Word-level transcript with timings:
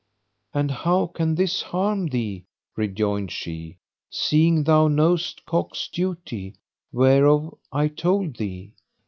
"And 0.51 0.71
how 0.71 1.05
can 1.05 1.35
this 1.35 1.61
harm 1.61 2.07
thee," 2.07 2.45
rejoined 2.75 3.29
she; 3.31 3.77
"seeing 4.09 4.63
thou 4.63 4.87
knowest 4.87 5.45
cock's 5.45 5.87
duty, 5.89 6.55
whereof 6.91 7.53
I 7.71 7.87
told 7.89 8.37
thee?" 8.37 8.71